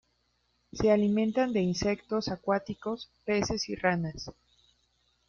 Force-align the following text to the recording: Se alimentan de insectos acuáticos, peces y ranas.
Se 0.71 0.89
alimentan 0.91 1.53
de 1.53 1.61
insectos 1.61 2.29
acuáticos, 2.29 3.11
peces 3.23 3.69
y 3.69 3.75
ranas. 3.75 4.31